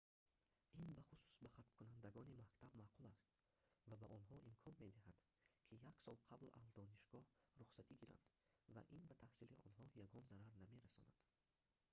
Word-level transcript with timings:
ин 0.83 0.87
бахусус 0.97 1.27
ба 1.43 1.47
хатмкунандагони 1.55 2.37
мактаб 2.41 2.71
маъқул 2.79 3.05
аст 3.11 3.25
ва 3.89 3.95
ба 4.01 4.07
онҳо 4.17 4.35
имкон 4.49 4.75
медиҳад 4.83 5.17
ки 5.67 5.75
як 5.89 5.95
сол 6.03 6.17
қабл 6.29 6.49
аз 6.61 6.67
донишгоҳ 6.77 7.23
рухсатӣ 7.59 7.93
гиранд 8.01 8.25
ва 8.73 8.81
ин 8.95 9.03
ба 9.09 9.15
таҳсили 9.23 9.59
онҳо 9.67 9.81
ягон 9.83 10.07
зарар 10.11 10.25
намерасонад 10.57 10.93
нест 11.03 11.23